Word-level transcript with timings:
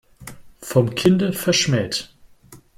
Vom 0.63 0.95
Kinde 0.95 1.31
verschmäht. 1.31 2.11